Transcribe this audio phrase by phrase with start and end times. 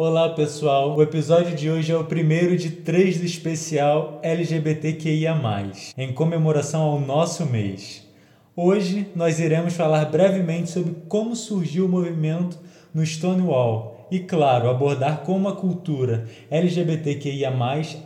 [0.00, 5.34] Olá pessoal, o episódio de hoje é o primeiro de três do especial LGBTQIA,
[5.96, 8.06] em comemoração ao nosso mês.
[8.54, 12.56] Hoje nós iremos falar brevemente sobre como surgiu o movimento
[12.94, 17.52] no Stonewall e, claro, abordar como a cultura LGBTQIA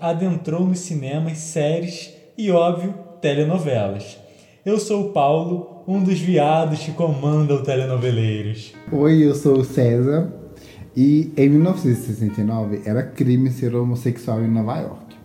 [0.00, 4.16] adentrou nos cinemas, séries e, óbvio, telenovelas.
[4.64, 8.72] Eu sou o Paulo, um dos viados que comanda o Telenoveleiros.
[8.90, 10.40] Oi, eu sou o César
[10.96, 15.16] e em 1969 era crime ser homossexual em Nova York.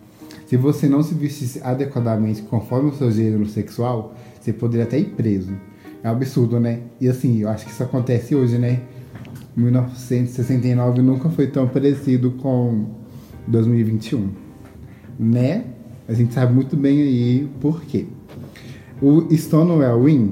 [0.46, 5.10] Se você não se vestisse adequadamente conforme o seu gênero sexual, você poderia até ir
[5.10, 5.52] preso.
[6.02, 6.80] É um absurdo, né?
[7.00, 8.80] E assim, eu acho que isso acontece hoje, né?
[9.56, 12.86] 1969 nunca foi tão parecido com
[13.46, 14.30] 2021,
[15.18, 15.64] né?
[16.08, 18.06] A gente sabe muito bem aí por quê.
[19.02, 20.30] O Stonewall Inn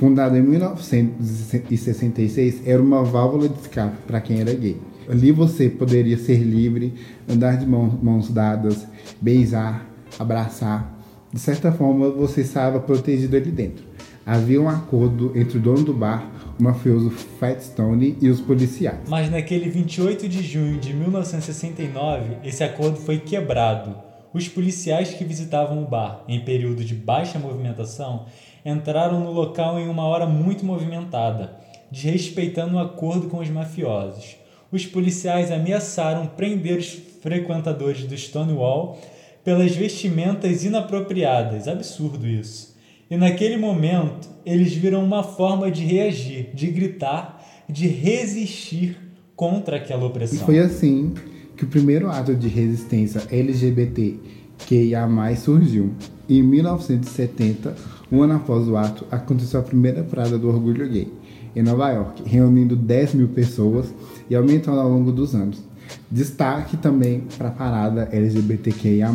[0.00, 4.80] Fundado em 1966, era uma válvula de escape para quem era gay.
[5.06, 6.94] Ali você poderia ser livre,
[7.28, 8.86] andar de mãos, mãos dadas,
[9.20, 9.86] beijar,
[10.18, 10.98] abraçar.
[11.30, 13.84] De certa forma, você estava protegido ali dentro.
[14.24, 19.00] Havia um acordo entre o dono do bar, o mafioso Fat Stone e os policiais.
[19.06, 23.94] Mas naquele 28 de junho de 1969, esse acordo foi quebrado.
[24.32, 28.24] Os policiais que visitavam o bar em período de baixa movimentação
[28.64, 31.56] entraram no local em uma hora muito movimentada,
[31.90, 34.36] desrespeitando o acordo com os mafiosos.
[34.70, 36.88] Os policiais ameaçaram prender os
[37.20, 38.98] frequentadores do Stonewall
[39.44, 41.66] pelas vestimentas inapropriadas.
[41.66, 42.76] Absurdo isso.
[43.10, 48.96] E naquele momento, eles viram uma forma de reagir, de gritar, de resistir
[49.34, 50.42] contra aquela opressão.
[50.42, 51.14] E foi assim
[51.56, 54.18] que o primeiro ato de resistência LGBT
[54.66, 55.90] que a surgiu.
[56.28, 57.74] Em 1970,
[58.10, 61.12] um ano após o ato, aconteceu a primeira parada do orgulho gay,
[61.54, 63.92] em Nova York, reunindo 10 mil pessoas
[64.28, 65.62] e aumentando ao longo dos anos.
[66.10, 69.08] Destaque também para a parada LGBTQIA,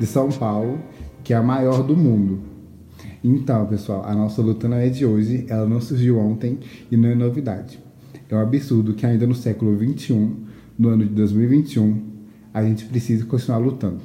[0.00, 0.78] de São Paulo,
[1.22, 2.40] que é a maior do mundo.
[3.22, 6.58] Então, pessoal, a nossa luta não é de hoje, ela não surgiu ontem
[6.90, 7.78] e não é novidade.
[8.28, 10.30] É um absurdo que ainda no século XXI,
[10.78, 12.02] no ano de 2021,
[12.54, 14.00] a gente precisa continuar lutando.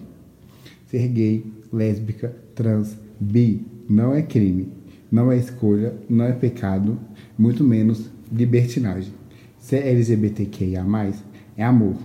[0.94, 4.72] Ser gay, lésbica, trans, bi, não é crime,
[5.12, 7.00] não é escolha, não é pecado,
[7.36, 9.12] muito menos libertinagem.
[9.58, 10.86] Ser LGBTQIA,
[11.58, 11.96] é amor.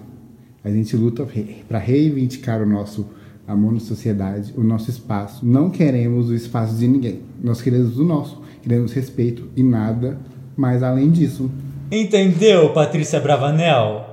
[0.65, 1.29] A gente luta
[1.69, 3.07] para reivindicar o nosso
[3.47, 5.45] amor na sociedade, o nosso espaço.
[5.45, 7.21] Não queremos o espaço de ninguém.
[7.45, 10.19] Nós queremos o nosso, queremos respeito e nada
[10.57, 11.51] mais além disso.
[11.93, 14.08] Entendeu, Patrícia Bravanel?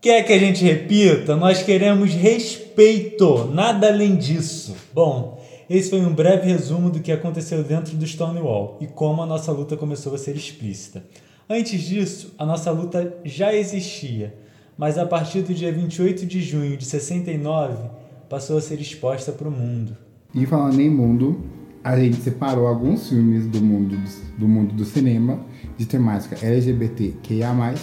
[0.00, 1.36] Quer que a gente repita?
[1.36, 4.74] Nós queremos respeito, nada além disso.
[4.94, 5.38] Bom,
[5.68, 9.52] esse foi um breve resumo do que aconteceu dentro do Stonewall e como a nossa
[9.52, 11.04] luta começou a ser explícita.
[11.46, 14.34] Antes disso, a nossa luta já existia,
[14.78, 17.90] mas a partir do dia 28 de junho de 69
[18.26, 19.94] passou a ser exposta para o mundo.
[20.34, 21.44] E falando em mundo,
[21.84, 23.98] a gente separou alguns filmes do mundo
[24.38, 25.44] do, mundo do cinema
[25.76, 27.74] de temática LGBTQIA+,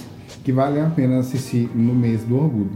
[0.48, 2.72] que valem a pena assistir no mês do orgulho.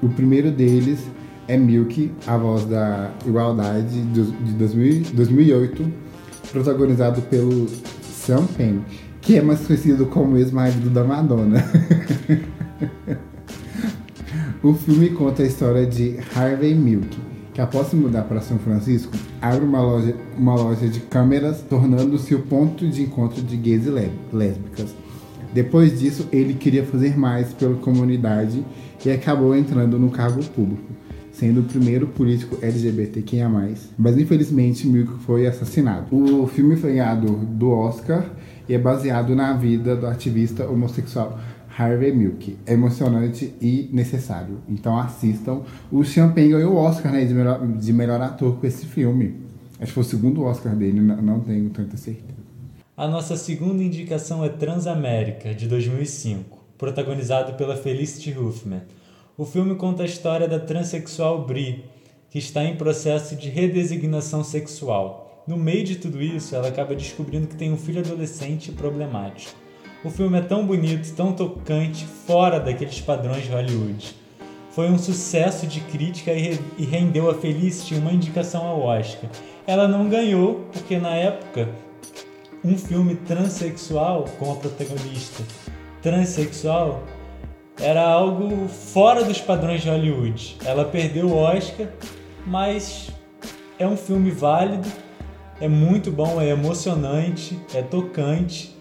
[0.00, 1.00] O primeiro deles
[1.48, 5.92] é Milk, a voz da igualdade de 2008,
[6.52, 8.82] protagonizado pelo Sam Penn,
[9.20, 11.64] que é mais conhecido como ex-marido da Madonna.
[14.62, 17.18] o filme conta a história de Harvey Milk,
[17.52, 22.36] que após se mudar para São Francisco, abre uma loja, uma loja de câmeras, tornando-se
[22.36, 23.90] o ponto de encontro de gays e
[24.32, 24.94] lésbicas.
[25.52, 28.64] Depois disso, ele queria fazer mais pela comunidade
[29.04, 31.00] e acabou entrando no cargo público
[31.32, 33.48] sendo o primeiro político LGBTQIA+.
[33.98, 36.14] Mas infelizmente Milk foi assassinado.
[36.14, 38.26] O filme foi ganhado do Oscar
[38.68, 41.38] e é baseado na vida do ativista homossexual
[41.76, 42.58] Harvey Milk.
[42.66, 44.58] É emocionante e necessário.
[44.68, 45.62] Então assistam.
[45.90, 49.36] O Champagne ganhou o Oscar né, de, melhor, de melhor ator com esse filme.
[49.80, 52.39] Acho que foi o segundo Oscar dele, não, tenho tanta certeza.
[53.00, 58.82] A nossa segunda indicação é Transamérica, de 2005, protagonizado pela Felicity Huffman.
[59.38, 61.82] O filme conta a história da transexual Brie,
[62.28, 65.42] que está em processo de redesignação sexual.
[65.46, 69.54] No meio de tudo isso, ela acaba descobrindo que tem um filho adolescente problemático.
[70.04, 74.14] O filme é tão bonito, tão tocante, fora daqueles padrões de Hollywood.
[74.72, 79.30] Foi um sucesso de crítica e rendeu a Felicity uma indicação ao Oscar.
[79.66, 81.66] Ela não ganhou porque na época
[82.64, 85.42] um filme transexual com a protagonista
[86.02, 87.02] transexual
[87.80, 90.58] era algo fora dos padrões de Hollywood.
[90.64, 91.88] Ela perdeu o Oscar,
[92.46, 93.10] mas
[93.78, 94.86] é um filme válido,
[95.60, 98.76] é muito bom, é emocionante, é tocante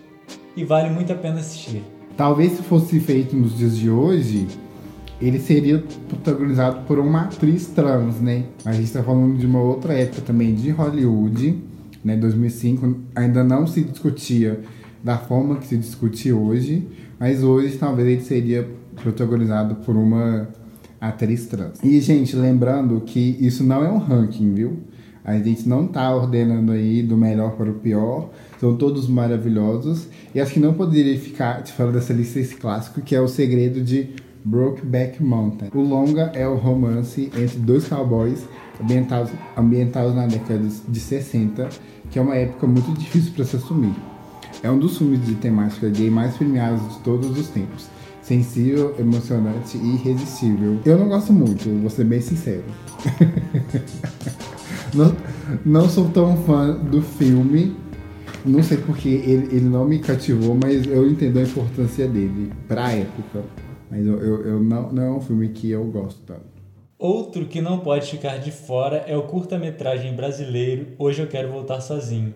[0.55, 1.83] e vale muito a pena assistir.
[2.17, 4.47] Talvez se fosse feito nos dias de hoje,
[5.21, 8.43] ele seria protagonizado por uma atriz trans, né?
[8.65, 11.68] A gente está falando de uma outra época também de Hollywood,
[12.03, 12.15] né?
[12.15, 14.61] 2005 ainda não se discutia
[15.03, 16.87] da forma que se discute hoje,
[17.19, 20.47] mas hoje talvez ele seria protagonizado por uma
[20.99, 21.79] atriz trans.
[21.83, 24.79] E gente, lembrando que isso não é um ranking, viu?
[25.23, 28.31] A gente não tá ordenando aí do melhor para o pior.
[28.59, 30.07] São todos maravilhosos.
[30.33, 33.27] E acho que não poderia ficar de fora dessa lista esse clássico, que é o
[33.27, 34.09] segredo de
[34.43, 35.69] Brokeback Mountain.
[35.73, 38.47] O longa é o romance entre dois cowboys
[38.81, 41.69] ambientados, ambientados na década de 60,
[42.09, 43.95] que é uma época muito difícil para se assumir.
[44.63, 47.87] É um dos filmes de temática gay mais premiados de todos os tempos.
[48.21, 50.79] Sensível, emocionante e irresistível.
[50.85, 52.63] Eu não gosto muito, vou ser bem sincero.
[54.93, 55.15] não,
[55.65, 57.75] não sou tão fã do filme.
[58.45, 62.91] Não sei porque ele, ele não me cativou, mas eu entendo a importância dele pra
[62.91, 63.43] época.
[63.89, 66.59] Mas eu, eu, eu não, não é um filme que eu gosto tanto.
[66.97, 71.79] Outro que não pode ficar de fora é o curta-metragem brasileiro Hoje Eu Quero Voltar
[71.79, 72.35] Sozinho.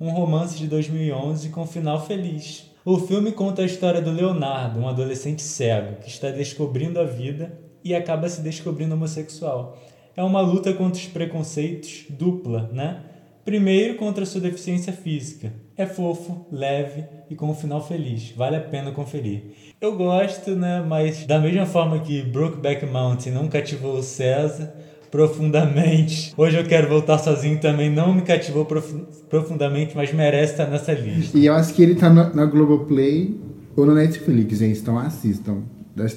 [0.00, 2.70] Um romance de 2011 com final feliz.
[2.82, 7.60] O filme conta a história do Leonardo, um adolescente cego que está descobrindo a vida
[7.84, 9.78] e acaba se descobrindo homossexual.
[10.16, 13.04] É uma luta contra os preconceitos dupla, né?
[13.44, 15.52] Primeiro contra sua deficiência física.
[15.76, 18.32] É fofo, leve e com um final feliz.
[18.32, 19.69] Vale a pena conferir.
[19.80, 20.84] Eu gosto, né?
[20.86, 24.74] Mas da mesma forma que Brokeback Mountain não cativou o César
[25.10, 26.34] profundamente.
[26.36, 27.88] Hoje eu quero voltar sozinho também.
[27.88, 28.94] Não me cativou prof
[29.30, 31.38] profundamente, mas merece estar nessa lista.
[31.38, 33.40] E eu acho que ele tá na, na Globoplay
[33.74, 34.80] ou na Netflix, gente.
[34.80, 35.62] Então assistam.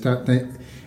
[0.01, 0.33] Tá, tá,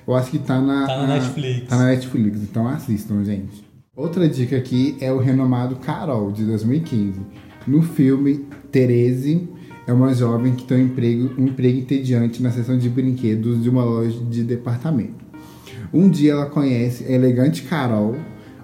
[0.06, 1.69] eu acho que tá na, tá na Netflix.
[1.69, 3.64] Tá na Netflix, então assistam, gente.
[3.96, 7.23] Outra dica aqui é o renomado Carol, de 2015.
[7.67, 9.49] No filme, Therese
[9.87, 13.71] é uma jovem que tem um emprego, um emprego entediante na seção de brinquedos de
[13.71, 15.25] uma loja de departamento.
[15.94, 18.17] Um dia ela conhece a elegante Carol,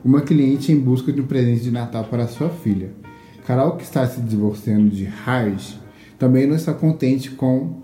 [0.05, 2.91] uma cliente em busca de um presente de Natal para sua filha.
[3.47, 5.79] Carol, que está se divorciando de Raj,
[6.19, 7.83] também não está contente com,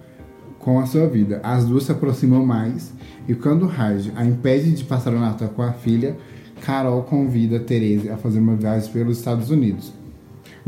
[0.59, 1.41] com a sua vida.
[1.45, 2.93] As duas se aproximam mais
[3.29, 6.17] e quando Raj a impede de passar o Natal com a filha,
[6.63, 9.93] Carol convida Therese a fazer uma viagem pelos Estados Unidos.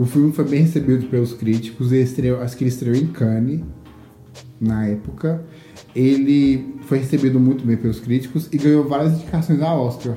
[0.01, 3.61] O filme foi bem recebido pelos críticos e estreou, acho que ele estreou em Cannes
[4.59, 5.45] na época.
[5.95, 10.17] Ele foi recebido muito bem pelos críticos e ganhou várias indicações a Oscar.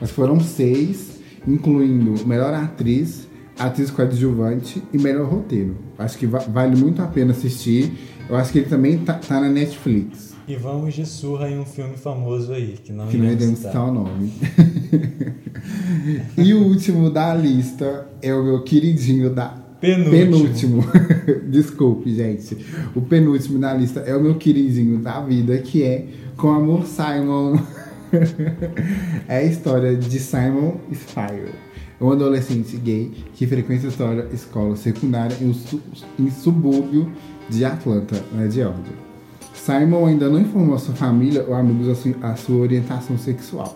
[0.00, 3.26] Mas foram seis, incluindo melhor atriz,
[3.58, 5.78] atriz coadjuvante e melhor roteiro.
[5.98, 7.92] Acho que vale muito a pena assistir.
[8.28, 10.32] Eu acho que ele também tá, tá na Netflix.
[10.46, 13.88] E vamos de surra em um filme famoso aí, que não Que não iremos citar
[13.88, 14.32] o nome.
[16.36, 20.82] e o último da lista é o meu queridinho da Penúltimo.
[20.82, 20.84] penúltimo.
[21.50, 22.56] Desculpe, gente.
[22.94, 26.06] O penúltimo da lista é o meu queridinho da vida, que é
[26.38, 27.58] Com Amor Simon.
[29.28, 31.52] é a história de Simon Spire,
[32.00, 37.10] um adolescente gay que frequenta a escola secundária em um, subúrbio
[37.50, 39.04] de Atlanta, na Geórgia.
[39.52, 43.74] Simon ainda não informou a sua família ou amigos a sua orientação sexual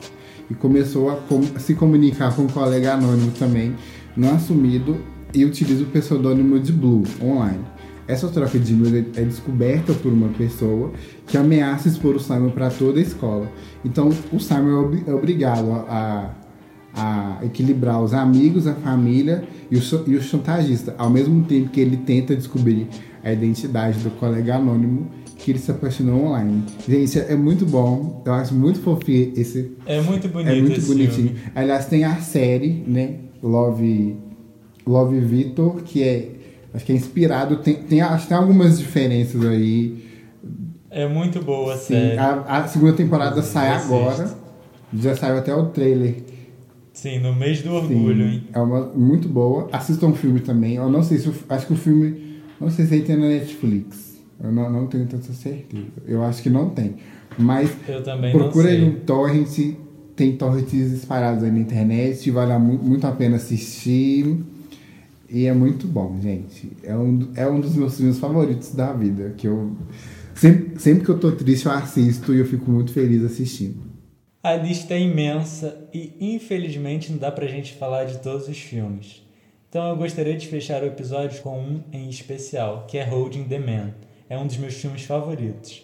[0.51, 3.75] e começou a, com, a, se comunicar com um colega anônimo também,
[4.17, 4.97] não assumido,
[5.35, 7.61] e utiliza o pseudônimo de Blue online.
[8.07, 10.93] Essa troca de e-mail é descoberta por uma pessoa
[11.27, 13.53] que ameaça expor o Simon para toda a escola.
[13.85, 16.31] Então, o Simon é, é obrigado a,
[16.95, 21.81] a equilibrar os amigos, a família e o, e o chantagista, ao mesmo tempo que
[21.81, 22.89] ele tenta descobrir
[23.23, 25.07] a identidade do colega anônimo
[25.39, 26.65] que ele se apaixonou online.
[26.87, 28.23] Gente, é muito bom.
[28.27, 29.73] Eu acho muito fofinho esse.
[29.87, 30.51] É muito bonito.
[30.51, 31.29] É muito bonitinho.
[31.29, 31.41] Filme.
[31.55, 33.15] Aliás, tem a série, né?
[33.43, 34.17] Love,
[34.87, 36.29] Love Victor, que é.
[36.75, 37.57] Acho que é inspirado.
[37.59, 40.05] Tem, tem, acho que tem algumas diferenças aí.
[40.91, 42.19] É muito boa a Sim, série.
[42.19, 44.37] A, a segunda temporada sai agora.
[44.93, 46.17] Já saiu até o trailer.
[46.93, 48.45] Sim, no mês do orgulho, Sim, hein?
[48.53, 49.69] É uma muito boa.
[49.71, 50.75] Assistam o filme também.
[50.75, 51.33] Eu não sei se.
[51.49, 52.41] Acho que o filme.
[52.61, 54.08] Não sei se ele tem na Netflix.
[54.43, 55.87] Eu não, não tenho tanta certeza.
[56.07, 56.97] Eu acho que não tem.
[57.37, 57.71] Mas
[58.33, 59.77] procura aí um torrent.
[60.15, 62.31] Tem torrents espalhados aí na internet.
[62.31, 64.37] Vale muito a pena assistir.
[65.29, 66.73] E é muito bom, gente.
[66.83, 69.35] É um, é um dos meus filmes favoritos da vida.
[69.37, 69.77] Que eu.
[70.35, 73.89] Sempre, sempre que eu tô triste, eu assisto e eu fico muito feliz assistindo.
[74.41, 79.23] A lista é imensa e infelizmente não dá pra gente falar de todos os filmes.
[79.69, 83.59] Então eu gostaria de fechar o episódio com um em especial, que é Holding the
[83.59, 83.93] Man
[84.29, 85.83] é um dos meus filmes favoritos,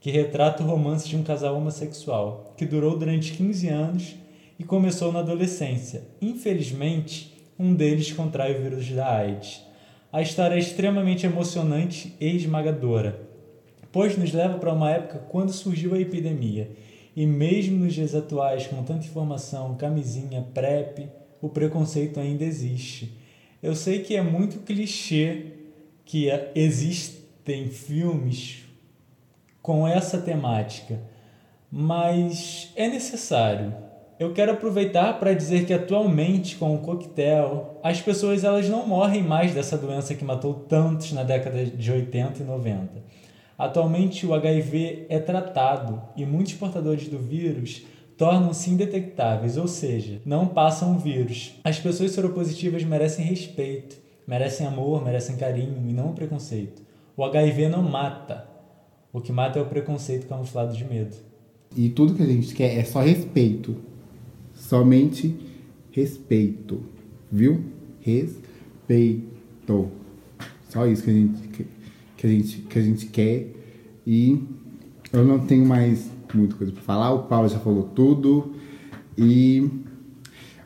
[0.00, 4.14] que retrata o romance de um casal homossexual que durou durante 15 anos
[4.58, 6.02] e começou na adolescência.
[6.20, 9.62] Infelizmente, um deles contrai o vírus da AIDS.
[10.12, 13.20] A história é extremamente emocionante e esmagadora,
[13.90, 16.70] pois nos leva para uma época quando surgiu a epidemia
[17.14, 21.08] E mesmo nos dias atuais, com tanta informação, camisinha, PrEP,
[21.40, 23.18] o preconceito ainda existe.
[23.62, 25.52] Eu sei que é muito clichê
[26.04, 26.28] que
[27.42, 28.64] existem filmes
[29.60, 31.00] com essa temática,
[31.70, 33.74] mas é necessário.
[34.18, 39.22] Eu quero aproveitar para dizer que atualmente com o coquetel, as pessoas elas não morrem
[39.22, 42.88] mais dessa doença que matou tantos na década de 80 e 90.
[43.58, 47.82] Atualmente o HIV é tratado e muitos portadores do vírus
[48.16, 51.54] tornam-se indetectáveis, ou seja, não passam o vírus.
[51.64, 53.96] As pessoas soropositivas merecem respeito,
[54.26, 56.91] merecem amor, merecem carinho e não preconceito.
[57.16, 58.46] O HIV não mata.
[59.12, 61.14] O que mata é o preconceito camuflado de medo.
[61.76, 63.76] E tudo que a gente quer é só respeito.
[64.54, 65.36] Somente
[65.90, 66.82] respeito.
[67.30, 67.62] Viu?
[68.00, 69.90] Respeito.
[70.68, 71.48] Só isso que a gente,
[72.16, 73.48] que a gente, que a gente quer.
[74.06, 74.42] E
[75.12, 77.12] eu não tenho mais muita coisa para falar.
[77.12, 78.54] O Paulo já falou tudo.
[79.16, 79.68] E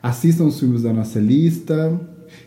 [0.00, 2.00] assistam os filmes da nossa lista.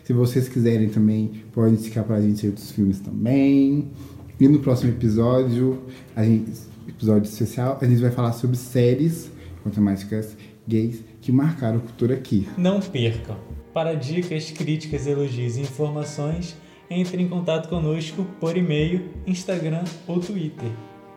[0.04, 3.90] Se vocês quiserem também, podem indicar pra gente outros filmes também.
[4.38, 5.82] E no próximo episódio,
[6.16, 6.52] gente,
[6.88, 9.30] episódio especial, a gente vai falar sobre séries
[9.62, 12.48] com temáticas gays que marcaram a cultura aqui.
[12.56, 13.36] Não percam!
[13.74, 16.56] Para dicas, críticas, elogios e informações,
[16.88, 20.70] entre em contato conosco por e-mail, Instagram ou Twitter.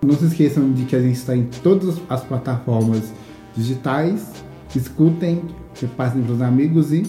[0.06, 3.12] Não se esqueçam de que a gente está em todas as plataformas
[3.56, 4.34] digitais.
[4.76, 5.42] Escutem,
[5.80, 7.04] repassem para os amigos e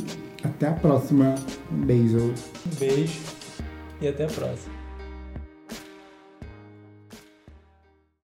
[0.45, 1.35] até a próxima.
[1.73, 2.19] Um beijo.
[2.67, 3.21] Um beijo
[4.01, 4.84] e até a próxima.